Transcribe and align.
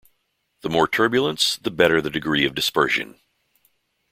The 0.61 0.69
more 0.69 0.87
turbulence, 0.87 1.57
the 1.57 1.69
better 1.69 2.01
the 2.01 2.09
degree 2.09 2.43
of 2.43 2.55
dispersion. 2.55 3.19